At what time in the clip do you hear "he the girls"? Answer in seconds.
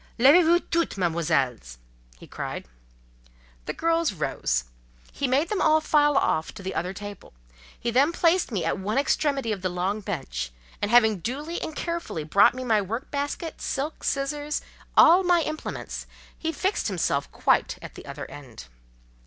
2.63-4.13